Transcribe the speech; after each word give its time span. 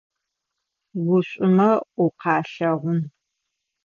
Ушӏумэ 1.13 1.69
укъалъэгъун. 2.03 2.99